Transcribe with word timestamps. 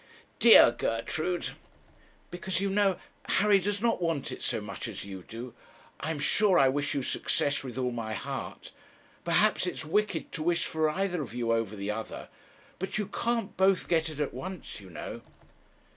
'Dear 0.39 0.71
Gertrude!' 0.71 1.51
'Because, 2.31 2.59
you 2.59 2.71
know, 2.71 2.97
Harry 3.25 3.59
does 3.59 3.83
not 3.83 4.01
want 4.01 4.31
it 4.31 4.41
so 4.41 4.59
much 4.59 4.87
as 4.87 5.05
you 5.05 5.21
do. 5.21 5.53
I 5.99 6.09
am 6.09 6.17
sure 6.17 6.57
I 6.57 6.69
wish 6.69 6.95
you 6.95 7.03
success 7.03 7.63
with 7.63 7.77
all 7.77 7.91
my 7.91 8.15
heart. 8.15 8.71
Perhaps 9.23 9.67
it's 9.67 9.85
wicked 9.85 10.31
to 10.31 10.41
wish 10.41 10.65
for 10.65 10.89
either 10.89 11.21
of 11.21 11.35
you 11.35 11.53
over 11.53 11.75
the 11.75 11.91
other; 11.91 12.29
but 12.79 12.97
you 12.97 13.05
can't 13.09 13.55
both 13.55 13.87
get 13.87 14.09
it 14.09 14.19
at 14.19 14.33
once, 14.33 14.79
you 14.81 14.89
know.' 14.89 15.21